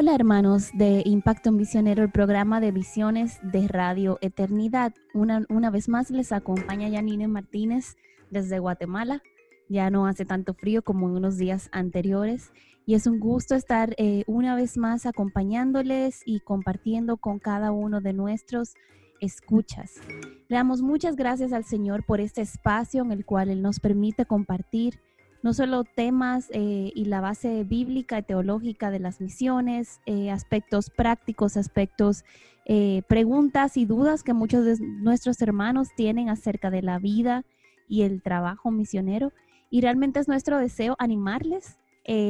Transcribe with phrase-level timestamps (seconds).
[0.00, 4.94] Hola hermanos de Impacto Misionero, el programa de visiones de Radio Eternidad.
[5.12, 7.96] Una, una vez más les acompaña Yanine Martínez
[8.30, 9.24] desde Guatemala.
[9.68, 12.52] Ya no hace tanto frío como en unos días anteriores
[12.86, 18.00] y es un gusto estar eh, una vez más acompañándoles y compartiendo con cada uno
[18.00, 18.74] de nuestros
[19.20, 19.96] escuchas.
[20.46, 24.26] Le damos muchas gracias al Señor por este espacio en el cual Él nos permite
[24.26, 25.00] compartir
[25.42, 30.90] no solo temas eh, y la base bíblica y teológica de las misiones, eh, aspectos
[30.90, 32.24] prácticos, aspectos,
[32.66, 37.44] eh, preguntas y dudas que muchos de nuestros hermanos tienen acerca de la vida
[37.88, 39.32] y el trabajo misionero.
[39.70, 41.78] Y realmente es nuestro deseo animarles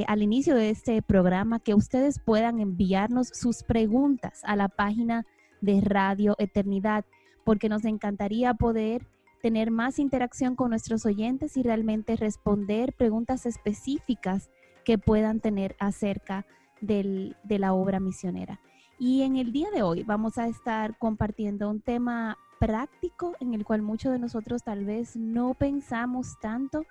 [0.08, 5.25] al inicio de este programa que ustedes puedan enviarnos sus preguntas a la página
[5.60, 7.04] de Radio Eternidad,
[7.44, 9.06] porque nos encantaría poder
[9.42, 14.50] tener más interacción con nuestros oyentes y realmente responder preguntas específicas
[14.84, 16.47] que puedan tener acerca
[16.81, 18.61] de la obra misionera.
[18.98, 23.64] Y en el día de hoy vamos a estar compartiendo un tema práctico en el
[23.64, 26.84] cual muchos de nosotros tal vez no pensamos tanto,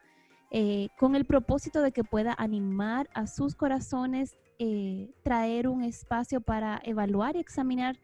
[0.50, 6.40] eh, con el propósito de que pueda animar a sus corazones, eh, traer un espacio
[6.40, 8.00] para evaluar y examinar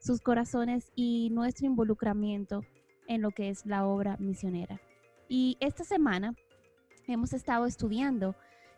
[0.00, 2.64] sus corazones y nuestro involucramiento
[3.08, 4.80] en lo que es la obra misionera.
[5.28, 6.34] Y esta semana
[7.06, 8.34] hemos estado estudiando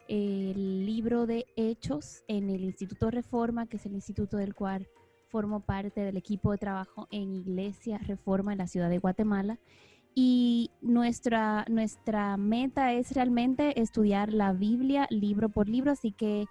[0.08, 4.86] el libro de Hechos en el Instituto Reforma, que es el instituto del cual
[5.28, 9.58] formo parte del equipo de trabajo en Iglesia Reforma en la ciudad de Guatemala.
[10.14, 16.46] Y nuestra, nuestra meta es realmente estudiar la Biblia libro por libro, así que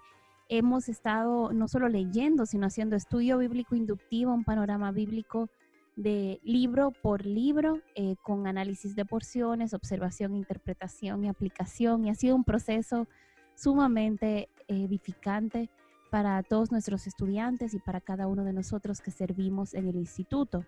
[0.48, 5.48] hemos estado no solo leyendo, sino haciendo estudio bíblico inductivo, un panorama bíblico
[5.96, 12.04] de libro por libro, eh, con análisis de porciones, observación, interpretación y aplicación.
[12.04, 13.08] Y ha sido un proceso
[13.54, 15.70] sumamente edificante
[16.10, 20.64] para todos nuestros estudiantes y para cada uno de nosotros que servimos en el instituto.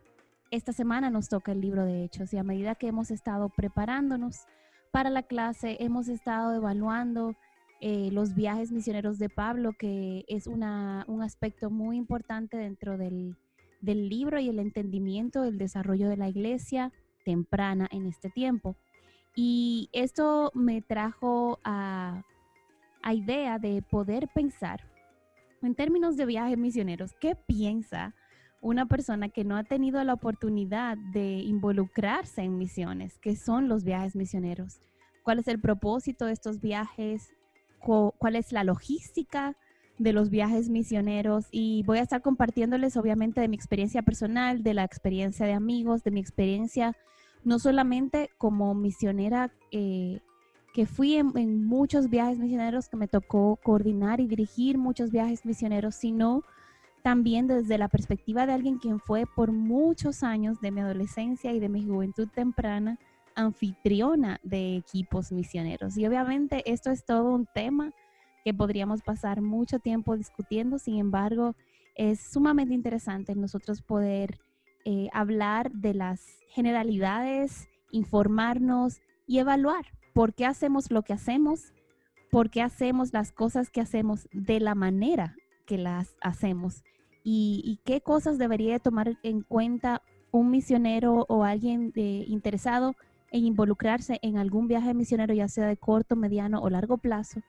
[0.50, 4.46] Esta semana nos toca el libro de Hechos y a medida que hemos estado preparándonos
[4.90, 7.36] para la clase, hemos estado evaluando
[7.80, 13.36] eh, los viajes misioneros de Pablo, que es una, un aspecto muy importante dentro del,
[13.80, 16.92] del libro y el entendimiento del desarrollo de la iglesia
[17.24, 18.76] temprana en este tiempo.
[19.34, 22.22] Y esto me trajo a,
[23.02, 24.82] a idea de poder pensar
[25.62, 28.14] en términos de viajes misioneros, ¿qué piensa
[28.60, 33.18] una persona que no ha tenido la oportunidad de involucrarse en misiones?
[33.18, 34.80] ¿Qué son los viajes misioneros?
[35.24, 37.34] ¿Cuál es el propósito de estos viajes?
[37.80, 39.56] ¿Cuál es la logística
[39.98, 44.74] de los viajes misioneros y voy a estar compartiéndoles obviamente de mi experiencia personal, de
[44.74, 46.96] la experiencia de amigos, de mi experiencia
[47.44, 50.20] no solamente como misionera eh,
[50.74, 55.94] que fui en, muchos viajes misioneros que me tocó coordinar y dirigir muchos viajes misioneros,
[55.96, 56.42] sino
[57.02, 61.58] también desde la perspectiva de alguien quien fue por muchos años de mi adolescencia y
[61.60, 62.98] de mi juventud temprana
[63.34, 65.96] anfitriona de equipos misioneros.
[65.96, 67.92] Y obviamente esto es todo un tema
[68.44, 70.78] que podríamos pasar mucho tiempo discutiendo.
[70.78, 71.54] Sin embargo,
[71.94, 74.38] es sumamente interesante nosotros poder
[74.84, 79.84] eh, hablar de las generalidades, informarnos y evaluar
[80.14, 81.72] por qué hacemos lo que hacemos,
[82.30, 86.82] por qué hacemos las cosas que hacemos de la manera que las hacemos
[87.30, 92.94] y, qué cosas debería tomar en cuenta un misionero o alguien eh, interesado
[93.30, 97.40] en involucrarse en algún viaje misionero, ya sea de corto, mediano o largo plazo,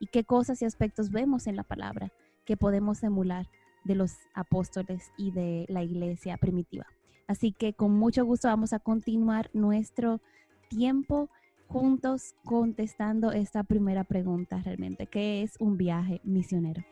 [0.00, 2.12] y qué cosas y aspectos vemos en la palabra
[2.44, 3.48] que podemos emular
[3.84, 6.86] de los apóstoles y de la iglesia primitiva.
[7.26, 10.20] Así que con mucho gusto vamos a continuar nuestro
[10.68, 11.28] tiempo
[11.68, 16.84] juntos contestando esta primera pregunta realmente, ¿qué es un viaje misionero?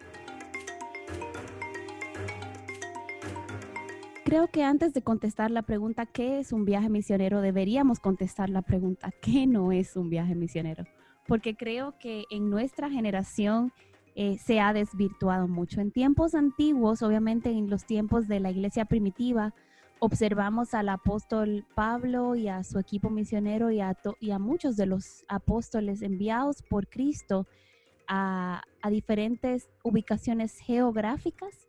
[4.24, 7.40] Creo que antes de contestar la pregunta, ¿qué es un viaje misionero?
[7.40, 10.84] Deberíamos contestar la pregunta, ¿qué no es un viaje misionero?
[11.26, 13.72] Porque creo que en nuestra generación
[14.14, 15.80] eh, se ha desvirtuado mucho.
[15.80, 19.54] En tiempos antiguos, obviamente en los tiempos de la iglesia primitiva,
[19.98, 26.02] observamos al apóstol Pablo y a su equipo misionero y a, muchos de los apóstoles
[26.02, 27.46] enviados por Cristo
[28.06, 31.68] a, a diferentes ubicaciones geográficas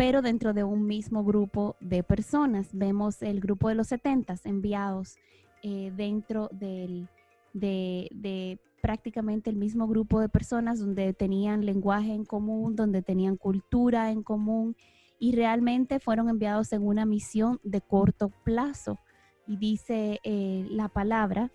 [0.00, 2.70] pero dentro de un mismo grupo de personas.
[2.72, 5.18] Vemos el grupo de los 70 enviados
[5.62, 7.06] eh, dentro del,
[7.52, 14.10] de, prácticamente el mismo grupo de personas donde tenían lenguaje en común, donde tenían cultura
[14.10, 14.74] en común
[15.18, 18.98] y realmente fueron enviados en una misión de corto plazo.
[19.46, 21.50] Y dice eh, la palabra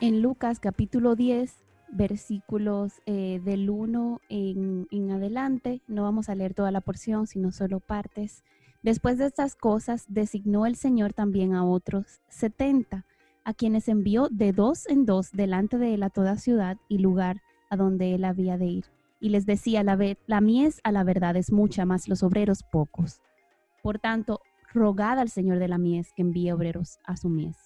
[0.00, 5.82] en Lucas capítulo 10, versículos eh, del 1 en, en adelante.
[5.86, 8.44] No vamos a leer toda la porción, sino solo partes.
[8.82, 13.04] Después de estas cosas, designó el Señor también a otros setenta
[13.46, 17.42] a quienes envió de dos en dos delante de él a toda ciudad y lugar
[17.70, 18.84] a donde él había de ir.
[19.20, 19.96] Y les decía, la,
[20.26, 23.20] la mies a la verdad es mucha, más los obreros pocos.
[23.84, 24.40] Por tanto,
[24.74, 27.56] rogad al Señor de la mies que envíe obreros a su mies.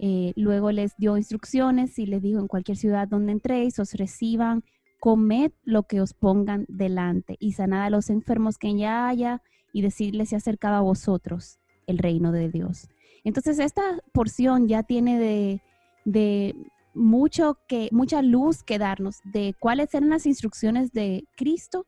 [0.00, 4.64] Eh, luego les dio instrucciones y les dijo, en cualquier ciudad donde entréis, os reciban,
[4.98, 9.42] comed lo que os pongan delante y sanad a los enfermos que ya haya
[9.72, 12.88] y decirles se acercaba a vosotros el reino de Dios.
[13.24, 13.82] Entonces, esta
[14.12, 15.60] porción ya tiene
[16.04, 16.54] de,
[16.94, 21.86] mucho que, mucha luz que darnos de cuáles eran las instrucciones de Cristo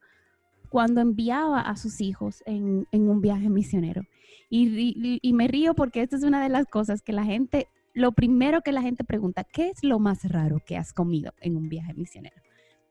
[0.69, 4.02] cuando enviaba a sus hijos en, un viaje misionero.
[4.49, 8.12] Y, y, me río porque esta es una de las cosas que la gente, lo
[8.12, 11.69] primero que la gente pregunta, ¿qué es lo más raro que has comido en un
[11.69, 12.37] viaje misionero?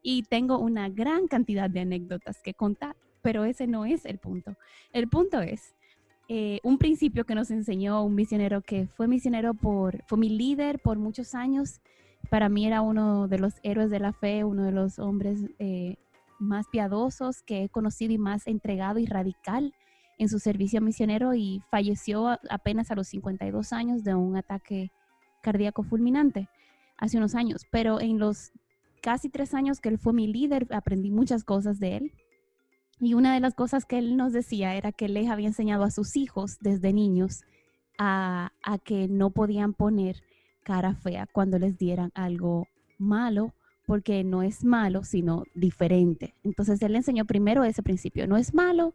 [0.01, 4.55] Y tengo una gran cantidad de anécdotas que contar, pero ese no es el punto.
[4.91, 5.75] El punto es
[6.33, 10.79] eh, un principio que nos enseñó un misionero que fue misionero por, fue mi líder
[10.79, 11.81] por muchos años.
[12.29, 15.97] Para mí era uno de los héroes de la fe, uno de los hombres eh,
[16.39, 19.73] más piadosos que he conocido y más entregado y radical
[20.19, 24.89] en su servicio misionero y falleció apenas a los 52 años de un ataque
[25.41, 26.47] cardíaco fulminante
[26.95, 27.65] hace unos años.
[27.71, 28.53] Pero en los
[29.01, 32.13] casi tres años que él fue mi líder, aprendí muchas cosas de él
[33.01, 35.92] y una de las cosas que él nos decía era que les había enseñado a
[35.92, 37.42] sus hijos desde niños
[37.98, 38.51] a,
[38.83, 40.24] que no podían poner
[40.63, 42.68] cara fea cuando les dieran algo
[43.00, 43.53] malo,
[43.88, 46.36] porque no es malo, sino diferente.
[46.44, 48.94] Entonces él enseñó primero ese principio, no es malo,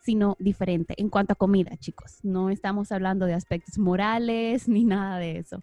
[0.00, 2.18] sino diferente en cuanto a comida, chicos.
[2.24, 5.62] No estamos hablando de aspectos morales ni nada de eso.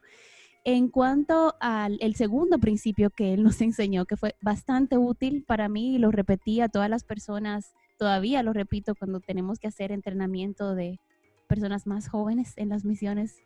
[0.63, 5.69] En cuanto al el segundo principio que él nos enseñó, que fue bastante útil para
[5.69, 9.91] mí y lo repetí a todas las personas todavía lo repito cuando tenemos que hacer
[9.91, 10.99] entrenamiento de
[11.47, 13.37] personas más jóvenes en las misiones,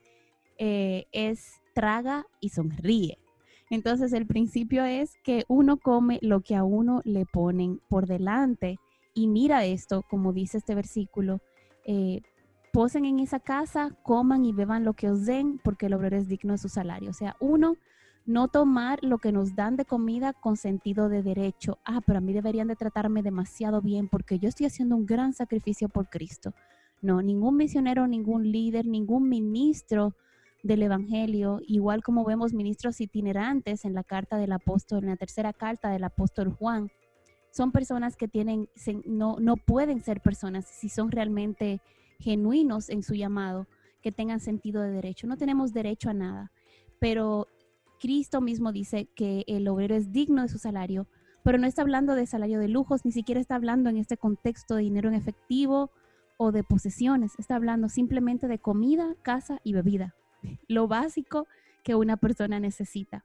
[0.57, 3.17] eh, es traga y sonríe.
[3.69, 8.77] Entonces el principio es que uno come lo que a uno le ponen por delante
[9.13, 11.41] y mira esto, como dice este versículo,
[11.83, 12.21] eh,
[12.75, 16.27] posen en esa casa, coman y beban lo que os den, porque el obrero es
[16.27, 17.09] digno de su salario.
[17.09, 17.77] O sea, uno
[18.25, 21.77] no tomar lo que nos dan de comida con sentido de derecho.
[21.85, 25.31] Ah, pero a mí deberían de tratarme demasiado bien porque yo estoy haciendo un gran
[25.31, 26.53] sacrificio por Cristo.
[27.01, 30.13] No, ningún misionero, ningún líder, ningún ministro
[30.61, 35.53] del Evangelio, igual como vemos ministros itinerantes en la carta del apóstol, en la tercera
[35.53, 36.91] carta del apóstol Juan,
[37.51, 38.67] son personas que tienen,
[39.05, 41.79] no, no pueden ser personas si son realmente
[42.19, 43.67] genuinos en su llamado,
[44.01, 45.27] que tengan sentido de derecho.
[45.27, 46.51] No tenemos derecho a nada,
[46.99, 47.47] pero
[47.99, 51.07] Cristo mismo dice que el obrero es digno de su salario,
[51.43, 54.75] pero no está hablando de salario de lujos, ni siquiera está hablando en este contexto
[54.75, 55.91] de dinero en efectivo
[56.37, 60.15] o de posesiones, está hablando simplemente de comida, casa y bebida,
[60.67, 61.47] lo básico
[61.83, 63.23] que una persona necesita.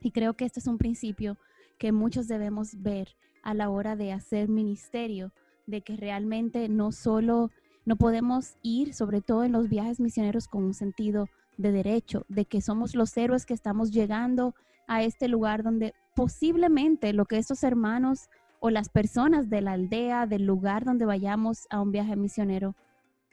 [0.00, 1.38] Y creo que este es un principio
[1.78, 5.32] que muchos debemos ver a la hora de hacer ministerio,
[5.66, 7.50] de que realmente no solo
[7.84, 12.44] no podemos ir, sobre todo en los viajes misioneros, con un sentido de derecho, de
[12.44, 14.54] que somos los héroes que estamos llegando
[14.86, 18.28] a este lugar donde posiblemente lo que estos hermanos
[18.60, 22.76] o las personas de la aldea, del lugar donde vayamos a un viaje misionero,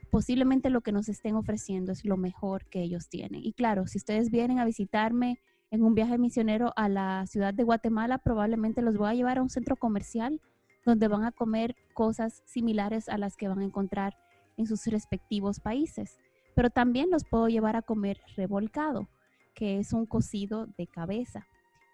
[0.09, 3.43] posiblemente lo que nos estén ofreciendo es lo mejor que ellos tienen.
[3.43, 5.39] Y claro, si ustedes vienen a visitarme
[5.71, 9.43] en un viaje misionero a la ciudad de Guatemala, probablemente los voy a llevar a
[9.43, 10.41] un centro comercial
[10.83, 14.17] donde van a comer cosas similares a las que van a encontrar
[14.59, 16.19] en sus respectivos países
[16.59, 19.07] pero también los puedo llevar a comer revolcado,
[19.55, 21.47] que es un cocido de cabeza.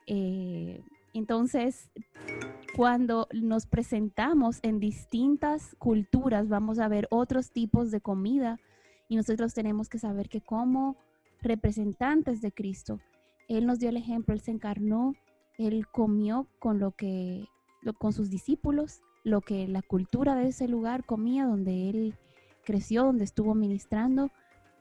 [0.08, 0.82] Eh,
[1.14, 1.92] entonces,
[2.76, 8.58] cuando nos presentamos en distintas culturas, vamos a ver otros tipos de comida
[9.08, 10.98] y nosotros tenemos que saber que como
[11.44, 13.00] representantes de Cristo,
[13.48, 15.14] Él nos dio el ejemplo, Él se encarnó,
[15.60, 17.46] Él comió con lo que,
[18.00, 22.16] con sus discípulos, lo que la cultura de ese lugar comía, donde Él
[22.66, 24.32] creció, donde estuvo ministrando.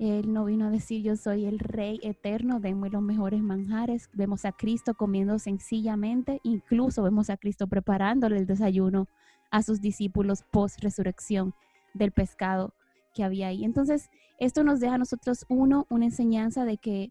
[0.01, 4.11] Él no vino a decir yo soy el rey eterno, denme los mejores manjares.
[4.13, 9.07] Vemos a Cristo comiendo sencillamente, incluso vemos a Cristo preparándole el desayuno
[9.53, 11.55] a sus discípulos post resurrección
[11.93, 12.75] del pescado
[13.15, 13.65] que había ahí.
[13.65, 17.11] Entonces, esto nos deja a nosotros, uno, una enseñanza de que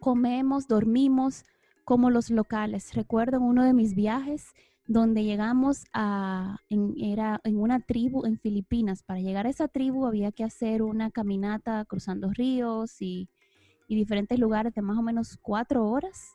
[0.00, 1.44] comemos, dormimos
[1.84, 2.94] como los locales.
[2.94, 4.54] Recuerdo uno de mis viajes
[4.92, 6.58] donde llegamos a,
[6.96, 9.02] era en una tribu en Filipinas.
[9.02, 13.28] Para llegar a esa tribu había que hacer una caminata cruzando ríos y,
[13.88, 16.32] diferentes lugares de más o menos cuatro horas.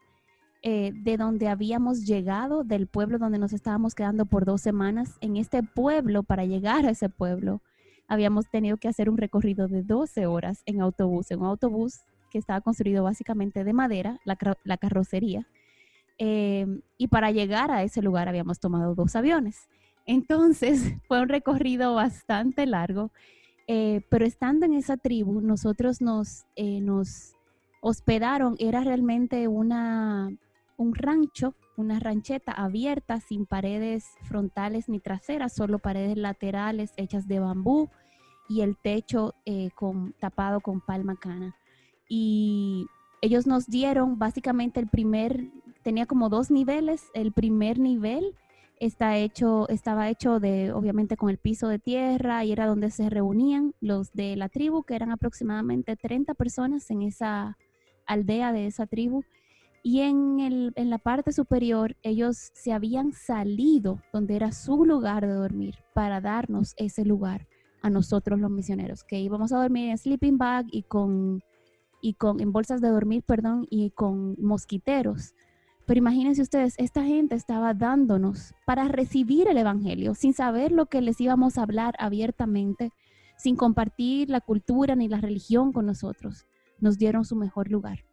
[0.64, 5.38] Eh, de donde habíamos llegado, del pueblo donde nos estábamos quedando por dos semanas, en
[5.38, 7.62] este pueblo, para llegar a ese pueblo,
[8.08, 12.38] habíamos tenido que hacer un recorrido de 12 horas en autobús, en un autobús que
[12.38, 15.48] estaba construido básicamente de madera, la, carrocería.
[16.18, 19.68] Em, y para llegar a ese lugar habíamos tomado dos aviones.
[20.06, 23.12] Entonces fue un recorrido bastante largo,
[23.68, 27.34] eh, pero estando en esa tribu, nosotros nos, eh, nos
[27.82, 30.30] hospedaron, era realmente una,
[30.78, 37.40] un rancho, una rancheta abierta, sin paredes frontales ni traseras, solo paredes laterales hechas de
[37.40, 37.90] bambú
[38.50, 41.56] y el techo eh, con, tapado con palma cana.
[42.10, 42.88] Y
[43.22, 45.50] ellos nos dieron básicamente el primer,
[45.88, 48.36] tenía como dos niveles, el primer nivel
[48.78, 53.10] está hecho, estaba hecho de, obviamente, con el piso de tierra y era donde se
[53.10, 57.58] reunían los de la tribu, que eran aproximadamente 30 personas en esa
[58.06, 59.24] aldea de esa tribu
[59.82, 65.26] y en, el, en la parte superior ellos se habían salido donde era su lugar
[65.26, 67.48] de dormir para darnos ese lugar
[67.82, 71.42] a nosotros los misioneros, que íbamos a dormir en sleeping bag y con,
[72.02, 75.34] y con en bolsas de dormir, perdón, y con mosquiteros.
[75.88, 81.02] Pero imagínense ustedes, esta gente estaba dándonos para recibir el Evangelio sin saber lo que
[81.02, 82.92] les íbamos a hablar abiertamente,
[83.38, 86.46] sin compartir la cultura ni la religión con nosotros.
[86.80, 88.04] Nos dieron su mejor lugar.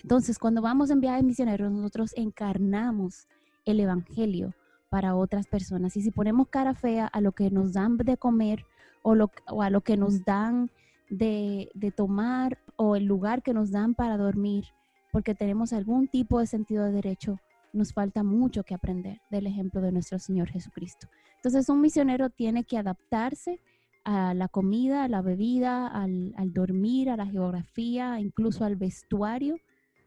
[0.00, 3.26] Entonces, cuando vamos en viajes misioneros, nosotros encarnamos
[3.64, 4.54] el Evangelio
[4.88, 5.96] para otras personas.
[5.96, 8.64] Y si ponemos cara fea a lo que nos dan de comer
[9.02, 9.16] o,
[9.60, 10.70] a lo que nos dan
[11.10, 14.66] de, tomar o el lugar que nos dan para dormir,
[15.12, 17.38] porque tenemos algún tipo de sentido de derecho,
[17.72, 21.08] nos falta mucho que aprender del ejemplo de nuestro Señor Jesucristo.
[21.36, 23.60] Entonces, un misionero tiene que adaptarse
[24.04, 29.56] a la comida, a la bebida, al dormir, a la geografía, incluso al vestuario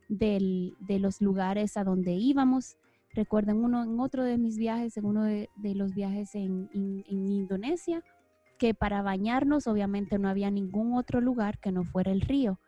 [0.10, 2.78] de los lugares a donde íbamos.
[3.14, 8.04] Recuerden uno en otro de mis viajes, en uno de, los viajes en, Indonesia,
[8.58, 12.60] que para bañarnos obviamente no había ningún otro lugar que no fuera el río.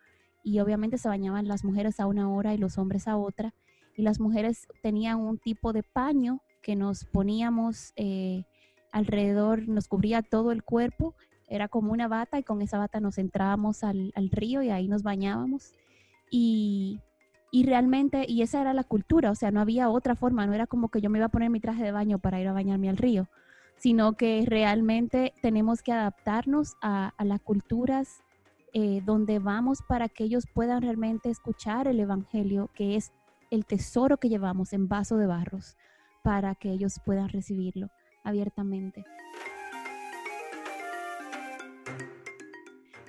[0.48, 3.54] Y obviamente se bañaban las mujeres a una hora y los hombres a otra.
[3.96, 8.44] Y las mujeres tenían un tipo de paño que nos poníamos eh,
[8.92, 11.16] alrededor, nos cubría todo el cuerpo.
[11.48, 14.88] Era como una bata y con esa bata nos entrábamos al, al río y ahí
[14.88, 15.74] nos bañábamos.
[16.30, 17.00] Y
[17.50, 20.68] y realmente, y esa era la cultura, o sea, no había otra forma, no era
[20.68, 22.90] como que yo me iba a poner mi traje de baño para ir a bañarme
[22.90, 23.30] al río,
[23.78, 28.22] sino que realmente tenemos que adaptarnos a, las culturas
[28.80, 33.12] eh, donde vamos para que ellos puedan realmente escuchar el Evangelio, que es
[33.50, 35.76] el tesoro que llevamos en vaso de barros,
[36.24, 37.90] para que ellos puedan recibirlo
[38.24, 39.04] abiertamente.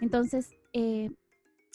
[0.01, 1.11] Entonces, eh,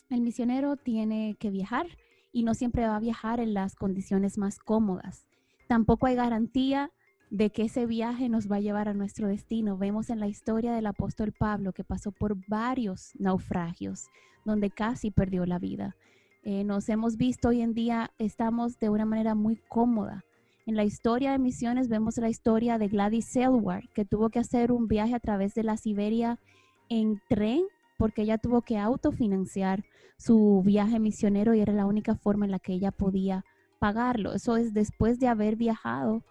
[0.09, 1.85] el misionero tiene que viajar,
[2.31, 5.27] y no siempre va a viajar en las condiciones más cómodas.
[5.67, 6.89] Tampoco hay garantía
[7.33, 9.75] de que ese viaje nos va a llevar a nuestro destino.
[9.75, 14.05] Vemos en la historia del apóstol Pablo que pasó por varios naufragios
[14.45, 15.95] donde casi perdió la vida.
[16.43, 20.23] Eh, nos hemos visto hoy en día, estamos de una manera muy cómoda.
[20.67, 24.71] En la historia de misiones vemos la historia de Gladys Selward, que tuvo que hacer
[24.71, 26.39] un viaje a través de la Siberia
[26.87, 27.63] en tren
[27.97, 29.83] porque ella tuvo que autofinanciar
[30.17, 33.43] su viaje misionero y era la única forma en la que ella podía
[33.79, 34.33] pagarlo.
[34.33, 36.23] Eso es después de haber viajado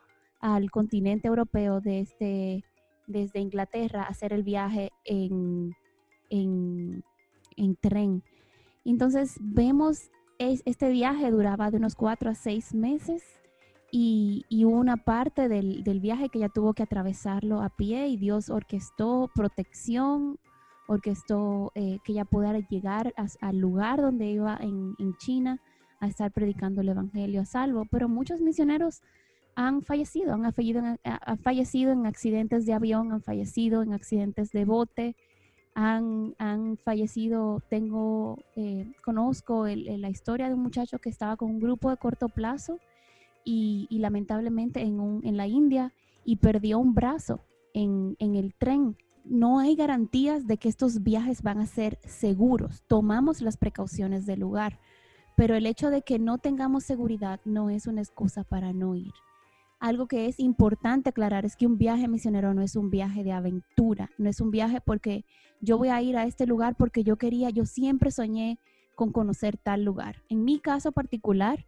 [0.43, 2.63] al continente europeo desde,
[3.07, 5.75] desde Inglaterra, hacer el viaje en,
[6.29, 7.03] en,
[7.81, 8.23] tren.
[8.85, 13.23] Entonces vemos, este viaje duraba de unos cuatro a seis meses
[13.91, 18.19] y, y una parte del, del viaje que ella tuvo que atravesarlo a pie y
[18.19, 20.39] Dios orquestó protección,
[20.87, 25.61] orquestó eh, que ella pudiera llegar al lugar donde iba en, China
[26.01, 27.87] a estar predicando el Evangelio a salvo.
[27.91, 29.03] Pero muchos misioneros
[29.55, 34.65] han fallecido, han fallecido, en, fallecido en accidentes de avión, han fallecido en accidentes de
[34.65, 35.17] bote,
[35.75, 41.61] han, han fallecido, tengo, eh, conozco la historia de un muchacho que estaba con un
[41.61, 42.79] grupo de corto plazo
[43.45, 45.93] y, lamentablemente en, un, en la India
[46.25, 47.41] y perdió un brazo
[47.75, 52.83] en, en el tren no hay garantías de que estos viajes van a ser seguros.
[52.87, 54.81] Tomamos las precauciones del lugar,
[55.37, 59.13] pero el hecho de que no tengamos seguridad no es una excusa para no ir.
[59.83, 63.33] Algo que es importante aclarar es que un viaje misionero no es un viaje de
[63.33, 65.25] aventura, no es un viaje porque
[65.61, 68.61] yo voy a ir a este lugar porque yo quería, yo siempre soñé
[68.95, 70.23] con conocer tal lugar.
[70.29, 71.67] En mi caso particular,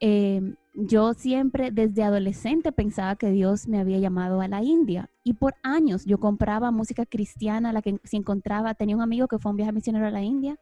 [0.00, 5.34] em, yo siempre desde adolescente pensaba que Dios me había llamado a la India y
[5.34, 9.50] por años yo compraba música cristiana, la que se encontraba, tenía un amigo que fue
[9.50, 10.58] un viaje misionero a la India,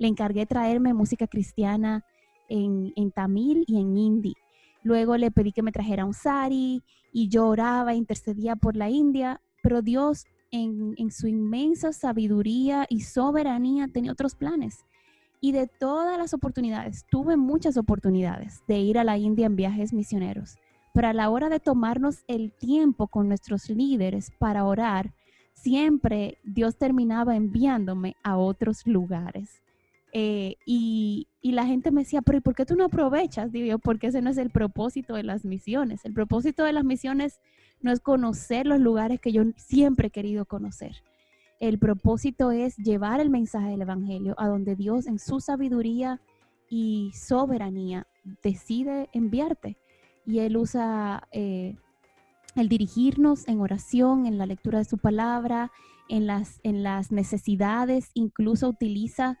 [0.00, 2.04] le encargué traerme música cristiana
[2.48, 4.34] en, en tamil y en hindi
[4.82, 6.82] Luego le pedí que me trajera un sari
[7.12, 13.88] y yo oraba, intercedía por la India, pero Dios en, su inmensa sabiduría y soberanía
[13.88, 14.84] tenía otros planes.
[15.40, 19.92] Y de todas las oportunidades, tuve muchas oportunidades de ir a la India en viajes
[19.92, 20.58] misioneros,
[20.92, 25.14] pero a la hora de tomarnos el tiempo con nuestros líderes para orar,
[25.54, 29.62] siempre Dios terminaba enviándome a otros lugares.
[30.12, 33.50] Eh, y, la gente me decía, pero ¿y por qué tú no aprovechas?
[33.50, 36.04] Digo porque ese no es el propósito de las misiones.
[36.04, 37.40] El propósito de las misiones
[37.80, 41.02] no es conocer los lugares que yo siempre he querido conocer.
[41.58, 46.20] El propósito es llevar el mensaje del Evangelio a donde Dios en su sabiduría
[46.68, 48.06] y soberanía
[48.42, 49.76] decide enviarte.
[50.26, 51.76] Y Él usa eh,
[52.54, 55.72] el dirigirnos en oración, en la lectura de su palabra,
[56.08, 59.38] en las, en las necesidades, incluso utiliza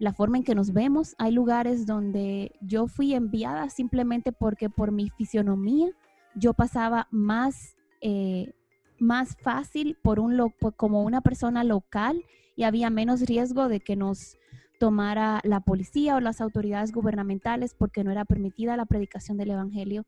[0.00, 1.14] la forma en que nos vemos.
[1.18, 5.90] Hay lugares donde yo fui enviada simplemente porque por mi fisionomía
[6.34, 8.54] yo pasaba más, eh,
[8.98, 12.24] más fácil por un como una persona local
[12.56, 14.38] y había menos riesgo de que nos
[14.78, 20.06] tomara la policía o las autoridades gubernamentales porque no era permitida la predicación del Evangelio.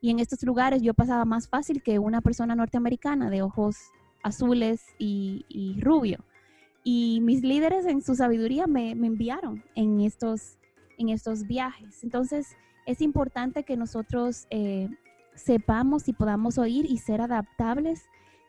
[0.00, 3.76] Y en estos lugares yo pasaba más fácil que una persona norteamericana de ojos
[4.22, 6.24] azules y, y rubio.
[6.84, 10.58] Y mis líderes en su sabiduría me, enviaron en estos,
[10.98, 12.02] en estos viajes.
[12.02, 14.88] Entonces es importante que nosotros eh,
[15.34, 18.02] sepamos y podamos oír y ser adaptables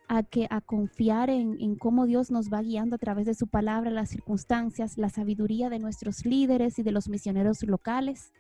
[0.08, 3.48] a, que, a confiar en, en, cómo Dios nos va guiando a través de su
[3.48, 8.34] palabra, las circunstancias, la sabiduría de nuestros líderes y de los misioneros locales.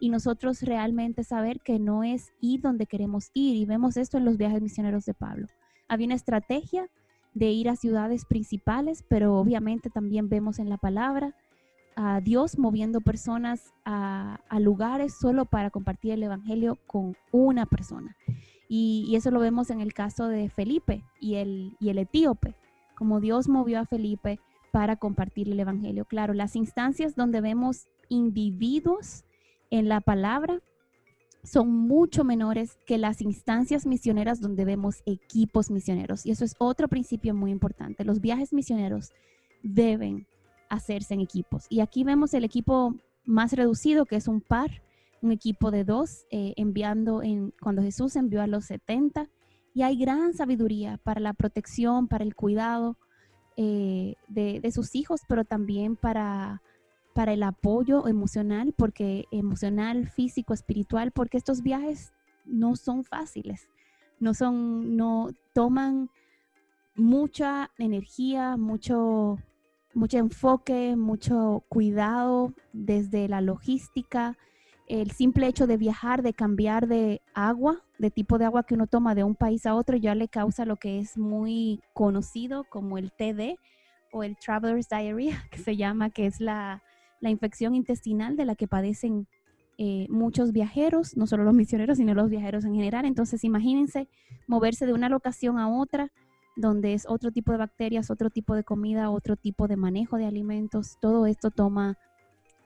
[0.00, 3.56] Y nosotros realmente saber que no es ir donde queremos ir.
[3.56, 5.46] Y vemos esto en los viajes misioneros de Pablo.
[5.86, 6.90] Había una estrategia
[7.34, 11.34] de ir a ciudades principales, pero obviamente también vemos en la palabra
[11.96, 18.16] a Dios moviendo personas a, lugares solo para compartir el Evangelio con una persona.
[18.68, 22.54] Y, eso lo vemos en el caso de Felipe y el, y el etíope,
[22.96, 24.40] como Dios movió a Felipe
[24.72, 26.04] para compartir el Evangelio.
[26.04, 29.24] Claro, las instancias donde vemos individuos
[29.70, 30.60] en la palabra
[31.44, 36.24] son mucho menores que las instancias misioneras donde vemos equipos misioneros.
[36.24, 38.04] Y eso es otro principio muy importante.
[38.04, 39.12] Los viajes misioneros
[39.62, 40.26] deben
[40.70, 41.66] hacerse en equipos.
[41.68, 44.82] Y aquí vemos el equipo más reducido, que es un par,
[45.20, 49.28] un equipo de dos, eh, enviando en, cuando Jesús envió a los 70.
[49.74, 52.96] Y hay gran sabiduría para la protección, para el cuidado
[53.56, 56.62] eh, de sus hijos, pero también para
[57.14, 62.12] para el apoyo emocional, porque emocional, físico, espiritual, porque estos viajes
[62.44, 63.68] no son fáciles,
[64.18, 66.10] no son, no toman
[66.96, 69.38] mucha energía, mucho,
[69.94, 74.36] mucho enfoque, mucho cuidado desde la logística,
[74.88, 78.86] el simple hecho de viajar, de cambiar de agua, de tipo de agua que uno
[78.86, 82.98] toma de un país a otro, ya le causa lo que es muy conocido como
[82.98, 83.58] el TD
[84.12, 86.82] o el Traveler's Diarrhea, que se llama, que es la,
[87.24, 89.26] la infección intestinal de la que padecen
[89.78, 93.06] eh, muchos viajeros, no solo los misioneros, sino los viajeros en general.
[93.06, 94.08] Entonces, imagínense
[94.46, 96.12] moverse de una locación a otra,
[96.54, 100.26] donde es otro tipo de bacterias, otro tipo de comida, otro tipo de manejo de
[100.26, 100.98] alimentos.
[101.00, 101.96] Todo esto toma,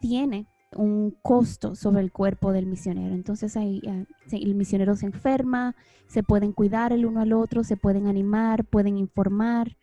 [0.01, 3.15] tiene un costo sobre el cuerpo del misionero.
[3.15, 5.77] Entonces ahí, eh, el misionero se enferma,
[6.09, 9.77] se pueden cuidar el uno al otro, se pueden animar, pueden informar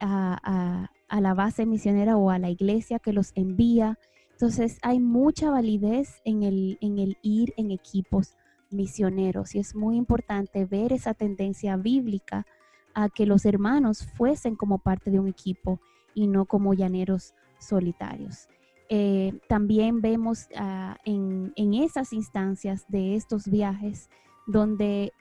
[0.00, 3.98] a, a la base misionera o a la iglesia que los envía.
[4.42, 8.34] Entonces hay mucha validez en el, en el ir en equipos
[8.72, 12.44] misioneros y es muy importante ver esa tendencia bíblica
[12.92, 15.78] a que los hermanos fuesen como parte de un equipo
[16.12, 18.48] y no como llaneros solitarios.
[18.88, 24.10] Eh, también vemos ah, en, en esas instancias de estos viajes
[24.48, 25.12] donde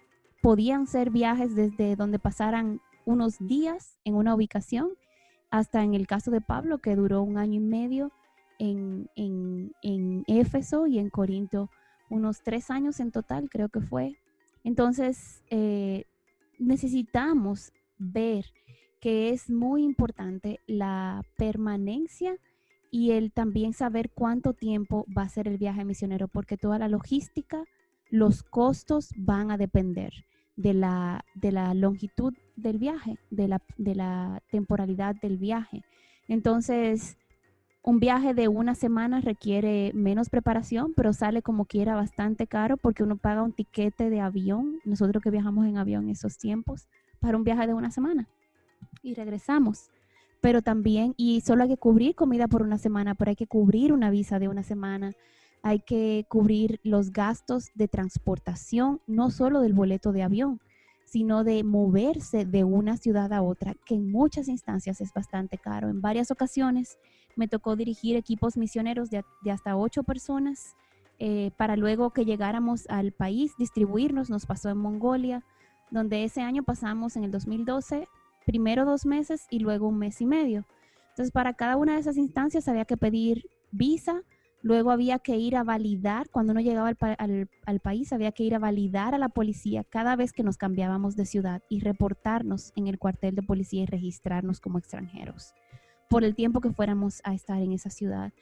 [0.41, 4.89] podían ser viajes desde donde pasaran unos días en una ubicación
[5.51, 8.11] hasta en el caso de Pablo que duró un año y medio
[8.61, 9.09] en,
[9.81, 11.69] en, Éfeso y en Corinto,
[12.09, 14.17] unos tres años en total, creo que fue.
[14.63, 16.05] Entonces, eh,
[16.59, 18.45] necesitamos ver
[18.99, 22.37] que es muy importante la permanencia
[22.91, 26.87] y el también saber cuánto tiempo va a ser el viaje misionero, porque toda la
[26.87, 27.63] logística,
[28.11, 30.13] los costos van a depender
[30.55, 35.81] de la, de la longitud del viaje, de la, de la temporalidad del viaje.
[36.27, 37.17] Entonces,
[37.83, 43.03] un viaje de una semana requiere menos preparación, pero sale como quiera bastante caro porque
[43.03, 46.87] uno paga un tiquete de avión, nosotros que viajamos en avión en esos tiempos,
[47.19, 48.27] para un viaje de una semana
[49.01, 49.89] y regresamos.
[50.41, 53.93] Pero también, y solo hay que cubrir comida por una semana, pero hay que cubrir
[53.93, 55.13] una visa de una semana,
[55.63, 60.59] hay que cubrir los gastos de transportación, no solo del boleto de avión,
[61.11, 65.89] sino de moverse de una ciudad a otra, que en muchas instancias es bastante caro.
[65.89, 66.97] En varias ocasiones
[67.35, 70.77] me tocó dirigir equipos misioneros de, hasta ocho personas
[71.19, 74.29] eh, para luego que llegáramos al país, distribuirnos.
[74.29, 75.43] Nos pasó en Mongolia,
[75.89, 78.07] donde ese año pasamos en el 2012,
[78.45, 80.65] primero dos meses y luego un mes y medio.
[81.09, 84.23] Entonces, para cada una de esas instancias había que pedir visa,
[84.63, 88.59] Luego había que ir a validar, cuando uno llegaba al, país, había que ir a
[88.59, 92.99] validar a la policía cada vez que nos cambiábamos de ciudad y reportarnos en el
[92.99, 95.55] cuartel de policía y registrarnos como extranjeros
[96.09, 98.33] por el tiempo que fuéramos a estar en esa ciudad.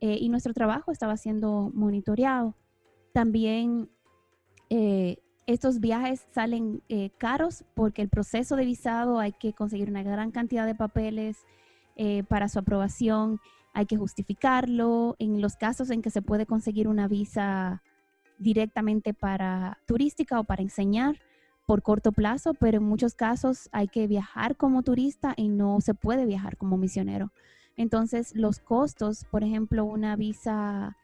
[0.00, 2.54] Eh, y nuestro trabajo estaba siendo monitoreado.
[3.12, 3.88] También
[4.68, 10.02] eh, estos viajes salen eh, caros porque el proceso de visado hay que conseguir una
[10.02, 11.38] gran cantidad de papeles
[12.28, 13.38] para su aprobación
[13.74, 15.16] hay que justificarlo.
[15.18, 17.82] En los casos en que se puede conseguir una visa
[18.38, 21.16] directamente para turística o para enseñar
[21.66, 25.94] por corto plazo, pero en muchos casos hay que viajar como turista y no se
[25.94, 27.32] puede viajar como misionero.
[27.76, 30.96] Entonces, los costos, por ejemplo, una visa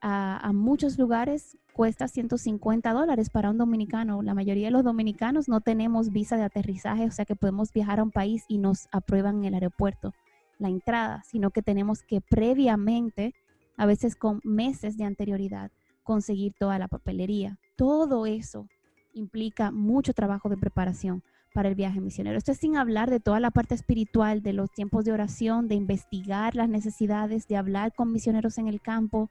[0.00, 4.22] a, muchos lugares cuesta 150 dólares para un dominicano.
[4.22, 8.00] La mayoría de los dominicanos no tenemos visa de aterrizaje, o sea que podemos viajar
[8.00, 10.14] a un país y nos aprueban en el aeropuerto
[10.58, 13.34] la entrada, sino que tenemos que previamente,
[13.76, 15.70] a veces con meses de anterioridad,
[16.02, 17.58] conseguir toda la papelería.
[17.76, 18.66] Todo eso
[19.12, 21.22] implica mucho trabajo de preparación
[21.54, 22.38] para el viaje misionero.
[22.38, 25.74] Esto es sin hablar de toda la parte espiritual, de los tiempos de oración, de
[25.74, 29.30] investigar las necesidades, de hablar con misioneros en el campo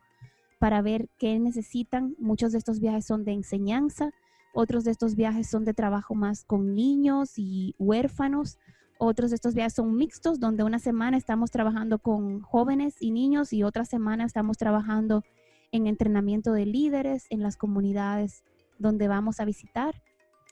[0.59, 2.15] para ver qué necesitan.
[2.19, 4.11] Muchos de estos viajes son de enseñanza,
[4.53, 8.57] otros de estos viajes son de trabajo más con niños y huérfanos,
[8.99, 13.53] otros de estos viajes son mixtos, donde una semana estamos trabajando con jóvenes y niños
[13.53, 15.23] y otra semana estamos trabajando
[15.71, 18.43] en entrenamiento de líderes en las comunidades
[18.79, 20.01] donde vamos a visitar.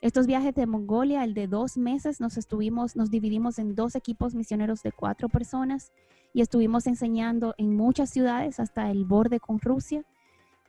[0.01, 4.36] Estos viajes de Mongolia, el de dos meses, nos estuvimos, nos dividimos en dos equipos
[4.36, 5.91] misioneros de cuatro personas
[6.34, 10.03] y estuvimos enseñando en muchas ciudades hasta el borde con Rusia,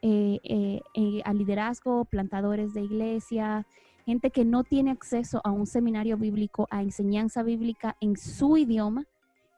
[0.01, 3.67] eh, eh, eh, al liderazgo, plantadores de iglesia,
[4.07, 9.05] gente que no tiene acceso a un seminario bíblico, a enseñanza bíblica en su idioma.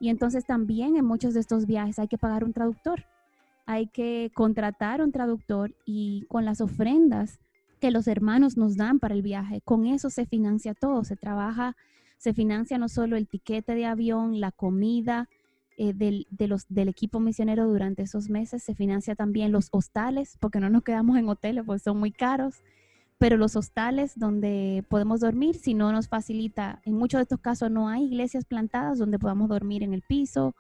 [0.01, 3.05] Y entonces también en muchos de estos viajes hay que pagar un traductor.
[3.67, 7.39] Hay que contratar un traductor y con las ofrendas
[7.79, 11.05] que los hermanos nos dan para el viaje, con eso se financia todo.
[11.05, 11.77] Se trabaja,
[12.17, 15.29] se financia no solo el tiquete de avión, la comida,
[15.77, 18.63] eh, del, del equipo misionero durante esos meses.
[18.63, 22.63] Se financia también los hostales, porque no nos quedamos en hoteles, porque son muy caros
[23.19, 27.71] pero los hostales donde podemos dormir, si no nos facilita, en muchos de estos casos
[27.71, 30.55] no hay iglesias plantadas donde podamos dormir en el piso,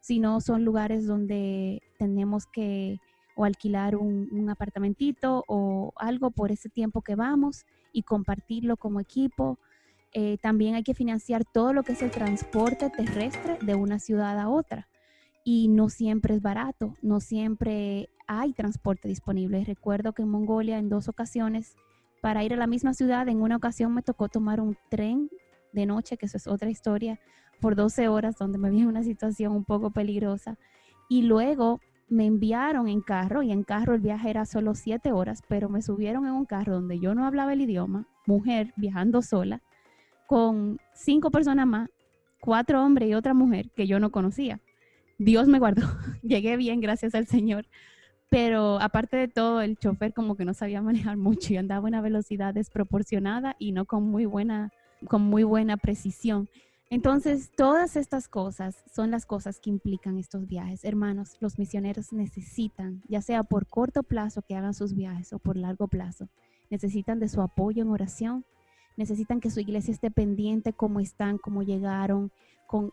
[0.00, 3.00] sino son lugares donde tenemos que
[3.36, 9.58] o alquilar un, apartamentito o algo por ese tiempo que vamos y compartirlo como equipo.
[10.12, 14.38] Eh, también hay que financiar todo lo que es el transporte terrestre de una ciudad
[14.38, 14.88] a otra.
[15.44, 19.64] Y no siempre es barato, no siempre hay transporte disponible.
[19.64, 21.74] Recuerdo que en Mongolia en dos ocasiones
[22.24, 23.28] para ir a la misma ciudad.
[23.28, 25.28] En una ocasión me tocó tomar un tren
[25.74, 27.20] de noche, que eso es otra historia,
[27.60, 30.56] por 12 horas, donde me vi en una situación un poco peligrosa.
[31.10, 35.42] Y luego me enviaron en carro, y en carro el viaje era solo 7 horas,
[35.48, 39.60] pero me subieron en un carro donde yo no hablaba el idioma, mujer viajando sola,
[40.26, 41.90] con cinco personas más,
[42.40, 44.60] cuatro hombres y otra mujer que yo no conocía.
[45.18, 45.82] Dios me guardó,
[46.22, 47.66] llegué bien, gracias al Señor,
[48.34, 51.88] pero aparte de todo, el chofer como que no sabía manejar mucho y andaba a
[51.88, 54.72] una velocidad desproporcionada y no con muy buena,
[55.06, 56.48] con muy buena precisión.
[56.90, 60.84] Entonces, todas estas cosas son las cosas que implican estos viajes.
[60.84, 65.56] Hermanos, los misioneros necesitan, ya sea por corto plazo que hagan sus viajes o por
[65.56, 66.28] largo plazo,
[66.70, 68.44] necesitan de su apoyo en oración,
[68.96, 72.32] necesitan que su iglesia esté pendiente cómo están, cómo llegaron,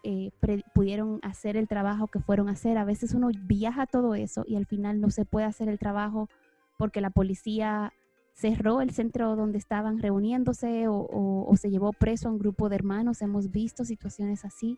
[0.04, 0.32] eh,
[0.74, 2.78] pudieron hacer el trabajo que fueron a hacer.
[2.78, 6.30] A veces uno viaja todo eso y al final no se puede hacer el trabajo
[6.78, 7.94] porque la policía
[8.34, 13.22] cerró el centro donde estaban reuniéndose o, se llevó preso a un grupo de hermanos.
[13.22, 14.78] Hemos visto situaciones así.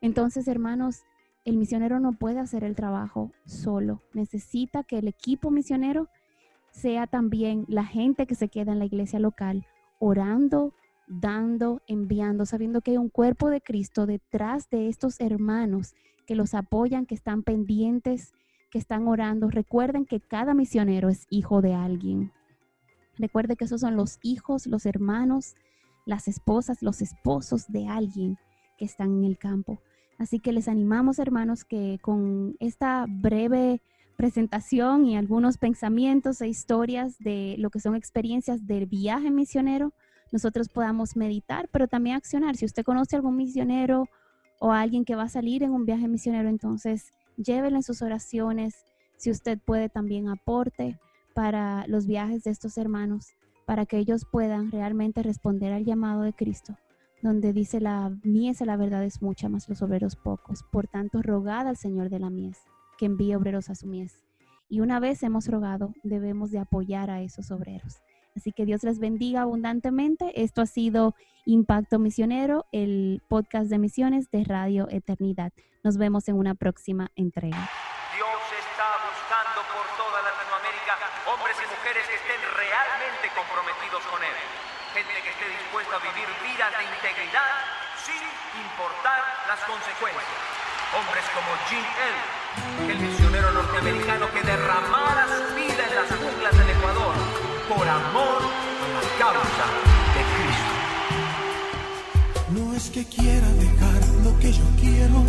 [0.00, 1.02] Entonces, hermanos,
[1.44, 4.00] el misionero no puede hacer el trabajo solo.
[4.14, 6.08] Necesita que el equipo misionero
[6.70, 9.66] sea también la gente que se queda en la iglesia local
[9.98, 10.74] orando,
[11.20, 15.94] dando, enviando, sabiendo que hay un cuerpo de Cristo detrás de estos hermanos
[16.26, 18.32] que los apoyan, que están pendientes,
[18.70, 19.50] que están orando.
[19.50, 22.32] Recuerden que cada misionero es hijo de alguien.
[23.18, 25.54] Recuerden que esos son los hijos, los hermanos,
[26.06, 28.38] las esposas, los esposos de alguien
[28.78, 29.80] que están en el campo.
[30.18, 33.82] Así que les animamos, hermanos, que con esta breve
[34.16, 39.92] presentación y algunos pensamientos e historias de lo que son experiencias del viaje misionero,
[40.32, 42.56] nosotros podamos meditar, pero también accionar.
[42.56, 44.08] Si usted conoce algún misionero
[44.58, 48.74] o alguien que va a salir en un viaje misionero, entonces llévelo en sus oraciones.
[49.16, 50.98] Si usted puede, también aporte
[51.34, 53.28] para los viajes de estos hermanos,
[53.66, 56.76] para que ellos puedan realmente responder al llamado de Cristo,
[57.22, 60.62] donde dice la mies la verdad es mucha, más los obreros pocos.
[60.62, 62.58] Por tanto, rogad al Señor de la mies
[62.98, 64.22] que envíe obreros a su mies.
[64.68, 68.00] Y una vez hemos rogado, debemos de apoyar a esos obreros.
[68.36, 70.42] Así que Dios les bendiga abundantemente.
[70.42, 71.14] Esto ha sido
[71.44, 75.52] Impacto Misionero, el podcast de misiones de Radio Eternidad.
[75.84, 77.68] Nos vemos en una próxima entrega.
[78.16, 80.94] Dios está buscando por toda Latinoamérica
[81.28, 84.36] hombres y mujeres que estén realmente comprometidos con Él.
[84.96, 87.52] Gente que esté dispuesta a vivir vidas de integridad
[88.00, 88.22] sin
[88.64, 90.40] importar las consecuencias.
[90.92, 96.68] Hombres como Jim Elliot, el misionero norteamericano que derramara su vida en las junglas del
[96.68, 97.31] Ecuador
[97.76, 98.40] por amor
[98.84, 99.66] a la causa
[100.14, 100.72] de Cristo.
[102.54, 105.24] No es que quiera dejar lo que yo quiero,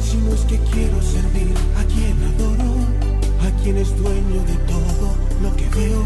[0.00, 2.72] sino es que quiero servir a quien adoro,
[3.46, 5.06] a quien es dueño de todo
[5.42, 6.04] lo que veo,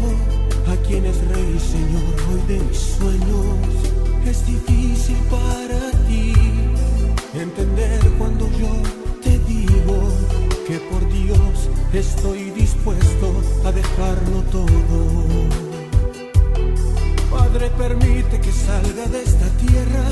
[0.73, 3.57] a quien es rey y señor hoy de mis sueños.
[4.25, 6.33] Es difícil para ti
[7.33, 8.73] entender cuando yo
[9.23, 9.97] te digo
[10.67, 13.27] que por Dios estoy dispuesto
[13.63, 15.66] a dejarlo todo.
[17.57, 20.03] Padre, permite que salga de esta tierra,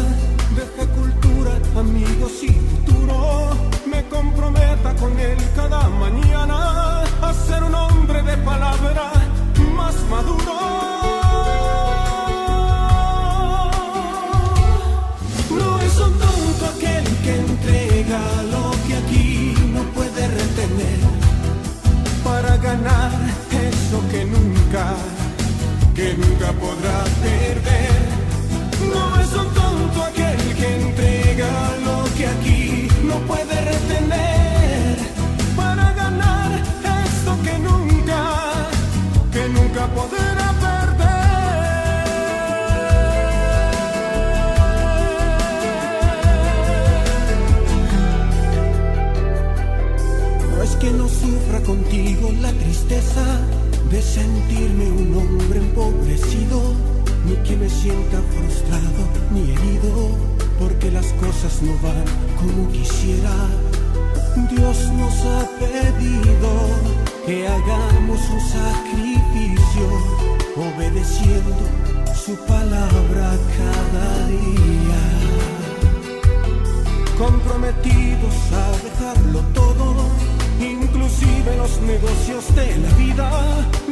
[0.55, 3.51] deje cultura, amigos y futuro.
[3.85, 9.11] Me comprometa con él cada mañana a ser un hombre de palabra
[9.75, 10.53] más maduro.
[15.51, 18.21] No es un tonto aquel que entrega
[18.53, 20.99] lo que aquí no puede retener
[22.23, 23.11] para ganar
[23.51, 24.95] eso que nunca,
[25.95, 27.95] que nunca podrá perder.
[28.93, 30.44] No es un tonto aquel
[57.85, 60.09] sienta frustrado ni herido,
[60.59, 62.05] porque las cosas no van
[62.39, 63.35] como quisiera.
[64.49, 66.49] Dios nos ha pedido
[67.27, 69.87] que hagamos un sacrificio,
[70.67, 71.63] obedeciendo
[72.25, 75.01] su palabra cada día
[77.19, 80.09] comprometidos a dejarlo todo,
[80.59, 83.29] inclusive los negocios de la vida.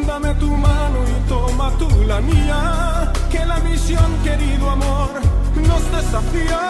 [0.07, 2.92] Dame tu mano y toma tú la mía,
[3.33, 5.09] que la misión, querido amor,
[5.67, 6.61] nos desafía.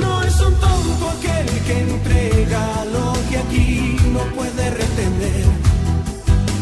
[0.00, 2.62] No es un tonto aquel que entrega
[2.96, 5.46] lo que aquí no puede retener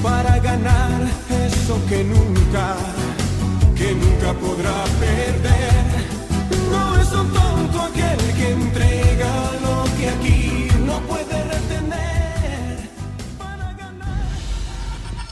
[0.03, 1.01] para ganar
[1.49, 2.67] eso que nunca
[3.77, 5.54] que nunca podrá perder.